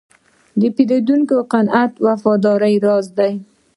د 0.59 0.61
پیرودونکي 0.75 1.37
قناعت 1.51 1.91
د 1.97 2.03
وفادارۍ 2.05 2.75
راز 2.85 3.05
دی. 3.17 3.33